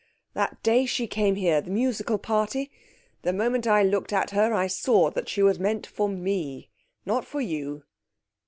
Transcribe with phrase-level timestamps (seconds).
[0.33, 2.71] That day she came here the musical party
[3.21, 6.71] the moment I looked at her, I saw that she was meant for me,
[7.05, 7.83] not for you.'